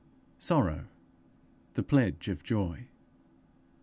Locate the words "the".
1.75-1.83